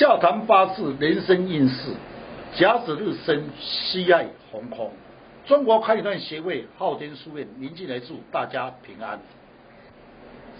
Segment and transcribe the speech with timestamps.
[0.00, 1.90] 笑谈八字人生运势，
[2.54, 4.90] 甲子日生，喜爱红空。
[5.44, 9.18] 中国开运协会昊天书院宁静来祝大家平安。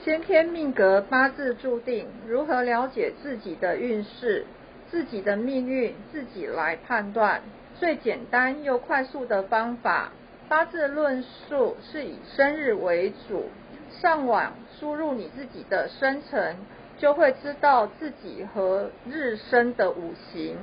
[0.05, 4.45] 先天命格八字注定，如何了解自己的运势、
[4.91, 7.41] 自己的命运，自己来判断。
[7.79, 10.13] 最简单又快速的方法，
[10.51, 13.47] 八字论述是以生日为主，
[13.89, 16.57] 上网输入你自己的生辰。
[17.01, 20.59] 就会知道自己和日生的五行、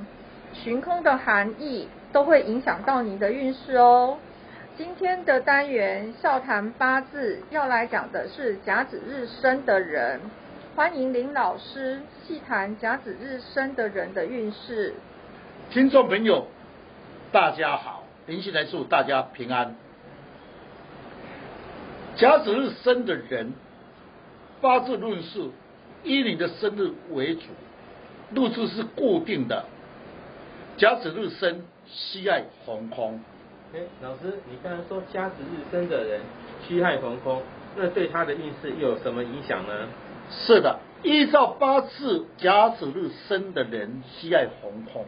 [0.53, 4.19] 旬空的含义，都会影响到你的运势哦。
[4.77, 10.21] 今天的单元笑谈八字要来讲的是甲子日生的人，
[10.75, 14.93] 欢迎林老师细谈甲子日生的人的运势。
[15.71, 16.45] 听众朋友，
[17.31, 19.75] 大家好，林先来祝大家平安。
[22.15, 23.53] 甲子日生的人，
[24.61, 25.51] 八字论述。
[26.07, 27.41] 以你的生日为主，
[28.33, 29.65] 日柱是固定的。
[30.77, 33.19] 甲子日生，西爱红空。
[33.73, 36.21] 哎，老师，你刚才说甲子日生的人
[36.65, 37.41] 西爱红空，
[37.75, 39.87] 那对他的运势又有什么影响呢？
[40.29, 45.05] 是的，依照八字甲子日生的人西爱红空。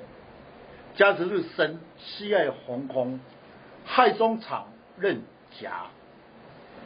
[0.96, 3.20] 甲子日生，西爱红空，
[3.86, 5.22] 亥中场任
[5.62, 5.86] 甲，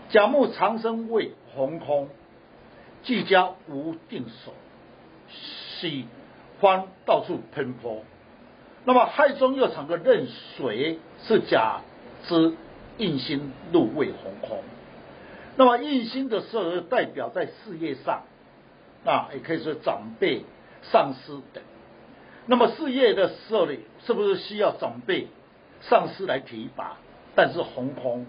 [0.09, 2.09] 甲木长生为红空。
[3.03, 4.53] 季家无定所，
[5.29, 6.05] 喜
[6.59, 8.03] 欢到处喷泼。
[8.85, 11.81] 那么亥中又藏个壬水，是甲
[12.27, 12.55] 之
[12.97, 14.59] 印星入位红空。
[15.55, 18.23] 那么印星的时候，代表在事业上，
[19.05, 20.43] 啊，也可以说长辈、
[20.81, 21.63] 上司等。
[22.45, 25.27] 那么事业的时候呢，是不是需要长辈、
[25.81, 26.97] 上司来提拔？
[27.35, 28.25] 但是红空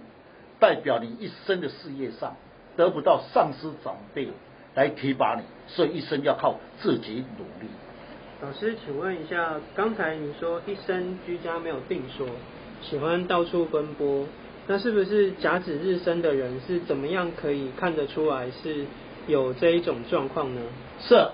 [0.58, 2.36] 代表你一生的事业上
[2.76, 4.28] 得不到上司、长辈。
[4.74, 7.70] 来提拔你，所以一生要靠自己努力。
[8.42, 12.26] 老师，请问一下，刚才你说一生居家没有定所，
[12.82, 14.26] 喜欢到处奔波，
[14.66, 18.84] 那是不是甲子日生的人是怎么样可以看得出来是
[19.28, 20.60] 有这一种状况呢？
[21.00, 21.28] 是，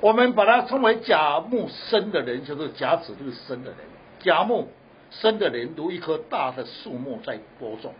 [0.00, 3.78] 我们把它称为甲木生的人，就是甲子日生的人。
[4.20, 4.68] 甲木
[5.10, 7.92] 生的人如一棵大的树木在播种，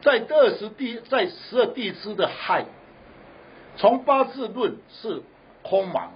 [0.00, 2.64] 在二十地，在十二地支的亥。
[3.78, 5.22] 从八字论是
[5.62, 6.10] 空芒，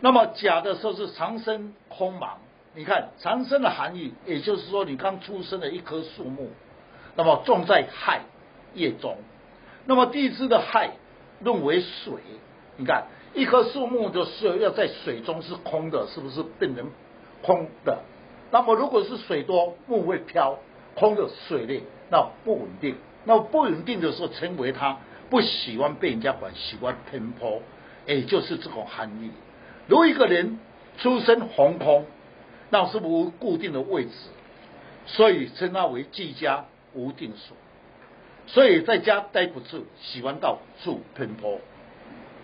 [0.00, 2.38] 那么甲的时候是长生空芒。
[2.74, 6.48] 你看长生的含义，也就是说你刚出生的一棵树木，
[7.14, 8.22] 那么种在亥
[8.72, 9.18] 叶中。
[9.84, 10.92] 那么地支的亥
[11.40, 12.14] 论为水，
[12.78, 16.90] 你看一棵树木的时候要在水中是空的，是不是变成
[17.42, 17.98] 空的？
[18.50, 20.56] 那么如果是水多，木会飘，
[20.94, 22.96] 空的水类那不稳定。
[23.24, 24.96] 那不稳定的时候，称为它。
[25.32, 27.62] 不喜欢被人家管，喜欢偏颇，
[28.04, 29.30] 也就是这种含义。
[29.88, 30.58] 如一个人
[30.98, 32.04] 出身红空，
[32.68, 34.10] 那是无固定的位置，
[35.06, 37.56] 所以称他为居家无定所。
[38.46, 41.52] 所以在家待不住，喜欢到处偏颇。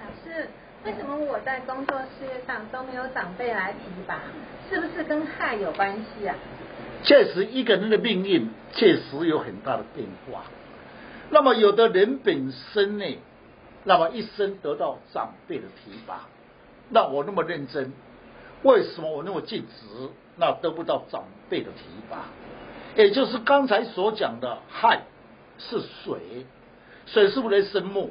[0.01, 0.49] 老师，
[0.87, 4.19] 为什么我在工作事业上都没有长辈来提拔？
[4.71, 6.35] 是不是跟害有关系啊？
[7.05, 10.45] 确实，一个人的命运确实有很大的变化。
[11.31, 13.05] 那么有的人本身呢，
[13.85, 16.27] 那么一生得到长辈的提拔，
[16.89, 17.93] 那我那么认真，
[18.63, 22.25] 为什么我那么尽职，那得不到长辈的提拔？
[22.97, 25.03] 也就是刚才所讲的亥
[25.59, 26.47] 是水，
[27.07, 28.11] 水是不是生木？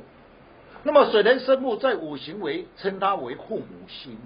[0.83, 4.17] 那么水能生木，在五行为称它为父母星，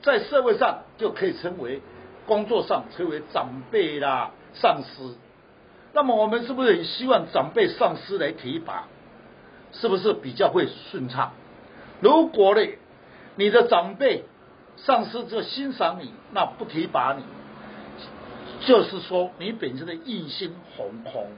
[0.00, 1.82] 在社会上就可以称为
[2.26, 5.16] 工作上称为长辈啦、上司。
[5.94, 8.88] 那么我们是不是很希望长辈上司来提拔？
[9.72, 11.32] 是不是比较会顺畅？
[12.00, 12.60] 如果呢，
[13.36, 14.24] 你的长辈
[14.76, 17.22] 上司就欣赏你，那不提拔你，
[18.66, 21.28] 就是说你本身的印星红空。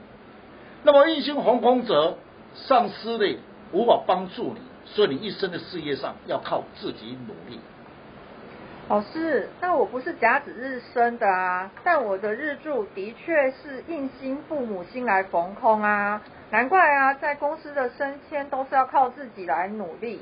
[0.83, 2.17] 那么印星红空者，
[2.55, 3.37] 上司呢
[3.71, 7.59] 无法帮助你，所以你一生的事业上要靠自己努力。
[8.87, 16.21] 老师，那我不是甲子日生的啊，但我的日柱的确是印星父母星来逢空啊，
[16.51, 20.21] 难怪啊，在公司的升迁都是要靠自己来努力，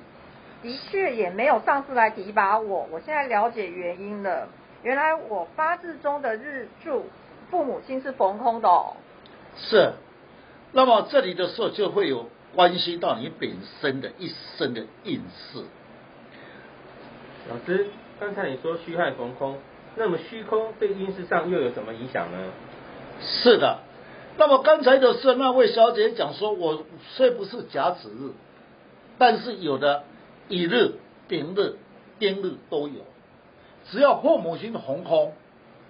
[0.62, 2.88] 的确也没有上司来提拔我。
[2.90, 4.48] 我现在了解原因了，
[4.82, 7.08] 原来我八字中的日柱
[7.52, 8.96] 父母星是逢空的哦。
[9.58, 9.92] 是，
[10.72, 15.66] 那么这里的时候就会有关系到你本身的一生的运势。
[17.50, 17.88] 老师。
[18.24, 19.58] 刚才你说虚亥逢空，
[19.98, 22.38] 那么虚空对运势上又有什么影响呢？
[23.22, 23.80] 是的，
[24.38, 26.86] 那么刚才的是那位小姐讲说，我
[27.16, 28.32] 虽不是甲子日，
[29.18, 30.04] 但是有的
[30.48, 30.94] 乙日、
[31.28, 31.76] 丙日、
[32.18, 33.02] 丁日都有。
[33.92, 35.34] 只要父母亲红空，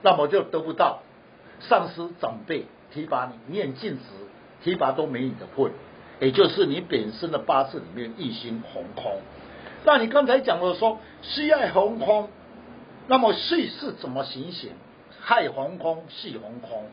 [0.01, 1.03] 那么就得不到
[1.59, 4.03] 上司长辈提拔你，念尽职
[4.63, 5.71] 提拔都没你的份，
[6.19, 9.21] 也就是你本身的八字里面一心红空。
[9.85, 12.29] 那你刚才讲了说西爱红空，
[13.07, 14.71] 那么戌是怎么行刑？
[15.21, 16.85] 亥红空，戌红空。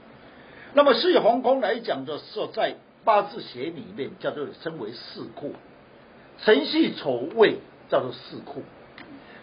[0.75, 5.55] 那么戌红空来讲的时候，在八字学里面叫做称为四库，
[6.43, 7.59] 辰戌丑未
[7.89, 8.63] 叫做四库。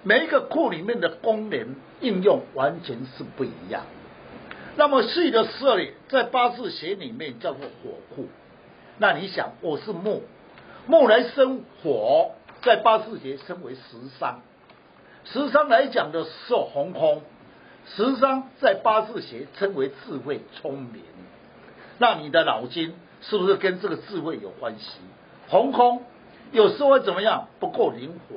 [0.03, 3.83] 每一个库里面的功能应用完全是不一样。
[4.77, 8.27] 那么戌的设立，在八字学里面叫做火库。
[8.99, 10.21] 那你想，我是木，
[10.85, 12.31] 木来生火，
[12.67, 13.81] 在八字学称为食
[14.19, 14.41] 伤。
[15.23, 17.21] 食伤来讲的是红空，
[17.85, 21.01] 食伤在八字学称为智慧聪明。
[21.97, 24.99] 那你的脑筋是不是跟这个智慧有关系？
[25.47, 26.03] 红空
[26.51, 27.47] 有时候会怎么样？
[27.61, 28.35] 不够灵活。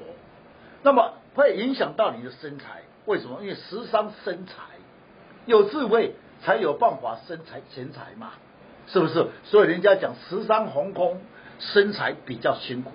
[0.85, 3.39] 那么会影响到你的身材，为什么？
[3.43, 4.53] 因为食伤身材，
[5.45, 8.35] 有智慧才有办法生财钱财嘛，
[8.87, 9.27] 是不是？
[9.43, 11.21] 所以人家讲食伤红空，
[11.59, 12.93] 身材比较辛苦，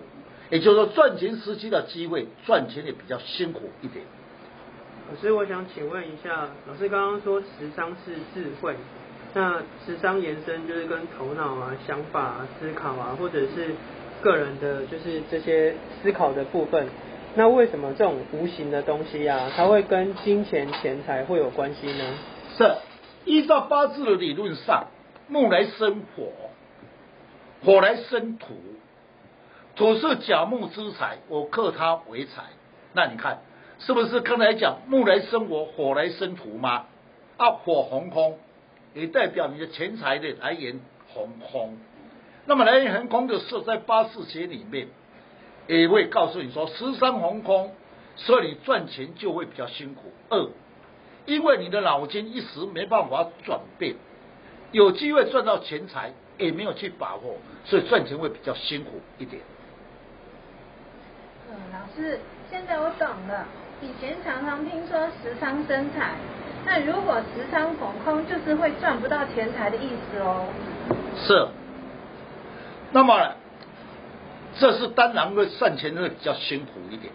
[0.50, 4.06] 也就是说赚钱时期的机会，赚钱也比较辛苦一点。
[5.10, 8.76] 老师，我想请问一下，老师刚刚说时商是智慧，
[9.34, 13.76] 那时商延伸就是跟头脑啊、想法、啊、思考啊，或者是
[14.22, 16.88] 个人的，就是这些思考的部分。
[17.36, 22.04] 那为什么这种无形的东西啊，它会跟金钱钱财会有关系呢？
[22.58, 22.76] 是
[23.26, 24.88] 依照八字的理论上，
[25.28, 26.32] 木来生火，
[27.64, 28.56] 火来生土，
[29.75, 32.44] 土是甲木之财，我克它为财。
[32.94, 33.42] 那你看
[33.80, 36.86] 是不是刚才讲木来生火，火来生土吗？
[37.38, 38.39] 啊，火红空，
[38.94, 41.77] 也代表你的钱财的来源红空。
[42.45, 44.88] 那么来源红空的是在八字学里面。
[45.68, 47.74] 也会告诉你说，十三红空，
[48.18, 50.13] 所以你赚钱就会比较辛苦。
[50.30, 50.48] 二，
[51.25, 53.95] 因为你的脑筋一时没办法转变，
[54.72, 59.42] 有机会赚到钱财，也没有去把握，所以赚钱会比较辛苦一点。
[61.50, 62.20] 嗯，老师，
[62.50, 63.46] 现在我懂了。
[63.82, 66.14] 以前常常听说时伤生财，
[66.66, 70.48] 那如果时伤逢空，就是会赚不到钱财的意思哦。
[71.16, 71.48] 是。
[72.92, 73.36] 那么。
[74.58, 77.12] 这是当然会赚钱会比较辛苦一点。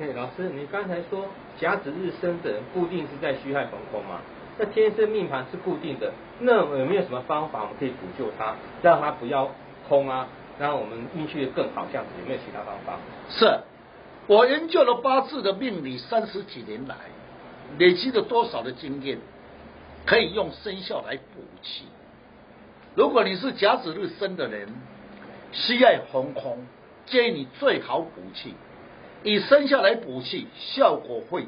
[0.00, 1.26] 哎，老师，你刚才说
[1.60, 4.20] 甲子日生的人固定是在虚亥逢空嘛？
[4.56, 6.10] 那天生命盘是固定的，
[6.40, 9.50] 那有没有什么方法我们可以补救他，让他不要
[9.86, 11.86] 空啊，让我们运气更好？
[11.90, 12.98] 这样子有没有其他方法？
[13.30, 13.60] 是，
[14.26, 16.96] 我研究了八字的命理三十几年来，
[17.78, 19.18] 累积了多少的经验，
[20.04, 21.84] 可以用生肖来补气。
[22.94, 24.68] 如果你是甲子日生的人，
[25.52, 26.66] 虚亥逢空。
[27.06, 28.54] 建议你最好补气，
[29.22, 31.46] 以生肖来补气，效果会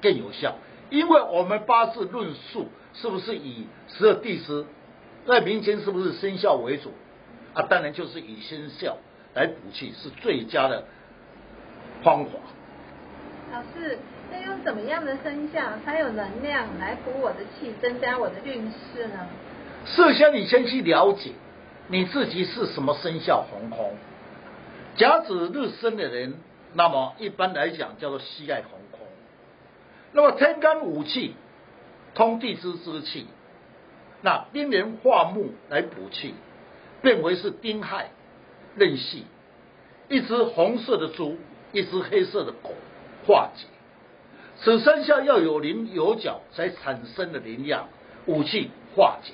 [0.00, 0.56] 更有效。
[0.90, 4.66] 因为我们八字论述是不是以十二地支
[5.24, 6.90] 在民间是不是生肖为主
[7.54, 7.62] 啊？
[7.68, 8.96] 当然就是以生肖
[9.34, 10.84] 来补气是最佳的
[12.02, 12.32] 方法。
[13.52, 13.98] 老师，
[14.30, 19.26] 那用怎么样的生肖才有能量来补我的气，增加我的运势呢？
[19.84, 21.32] 首先，你先去了解
[21.88, 23.94] 你自己是什么生肖，红空。
[24.96, 26.34] 甲子日生的人，
[26.74, 29.06] 那么一般来讲叫做西爱红空。
[30.12, 31.34] 那么天干五气
[32.14, 33.26] 通地支之气，
[34.22, 36.34] 那丁年化木来补气，
[37.02, 38.06] 变为是丁亥
[38.76, 39.26] 任系，
[40.08, 41.36] 一只红色的猪，
[41.72, 42.70] 一只黑色的狗
[43.26, 43.66] 化解。
[44.56, 47.88] 此生肖要有棱有角，才产生的灵量，
[48.26, 49.32] 武器化解。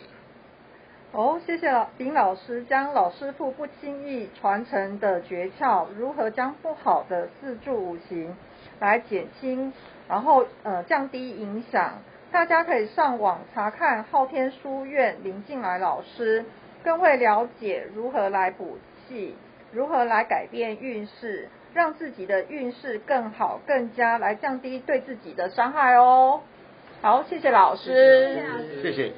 [1.13, 8.37] 哦，谢谢丁老师将老师傅不轻易传承的诀窍，如何将不好的四柱五行
[8.81, 9.73] 来减轻，
[10.09, 11.95] 然后呃降低影响。
[12.31, 16.45] 大家可以上网查看昊天书院林静来老师，
[16.85, 19.35] 更会了解如何来补气，
[19.73, 26.41] 如何来改变运势，让自己的运势更好，更加来降低对自己的伤害哦。
[27.03, 28.43] 好，谢谢老师，
[28.83, 29.13] 谢谢。